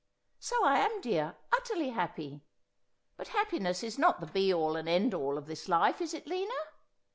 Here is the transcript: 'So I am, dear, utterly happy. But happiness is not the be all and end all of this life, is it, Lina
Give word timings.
'So 0.39 0.63
I 0.65 0.79
am, 0.79 0.99
dear, 1.01 1.35
utterly 1.53 1.89
happy. 1.91 2.41
But 3.17 3.27
happiness 3.37 3.83
is 3.83 3.99
not 3.99 4.19
the 4.19 4.25
be 4.25 4.51
all 4.51 4.75
and 4.75 4.89
end 4.89 5.13
all 5.13 5.37
of 5.37 5.45
this 5.45 5.67
life, 5.67 6.01
is 6.01 6.15
it, 6.15 6.25
Lina 6.25 6.55